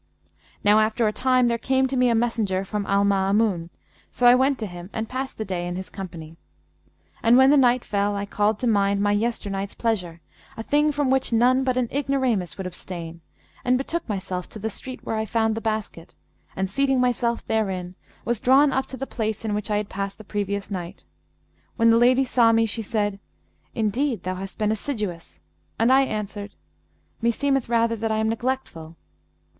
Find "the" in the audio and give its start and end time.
5.37-5.45, 7.51-7.55, 14.57-14.71, 15.53-15.61, 18.97-19.05, 20.17-20.23, 21.91-21.97